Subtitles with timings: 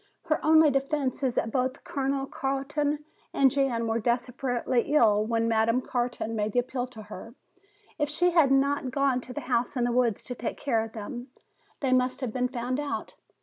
[0.25, 3.05] "Her only defense is that both Colonel Carton
[3.35, 7.35] and Jan were desperately ill when Madame Carton made the appeal to her.
[7.99, 10.93] If she had not gone to the house in the woods to take care of
[10.93, 11.27] them,
[11.81, 13.13] they must have been found out.